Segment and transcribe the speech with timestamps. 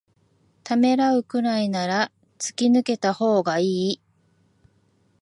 [0.63, 4.01] ためらうくらいなら突き抜けたほうがいい